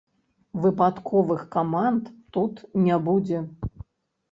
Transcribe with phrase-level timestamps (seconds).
[0.63, 2.03] Выпадковых каманд
[2.39, 3.45] тут не будзе.